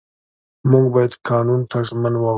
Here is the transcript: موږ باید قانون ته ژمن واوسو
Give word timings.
موږ 0.71 0.85
باید 0.93 1.13
قانون 1.27 1.61
ته 1.69 1.77
ژمن 1.87 2.13
واوسو 2.17 2.29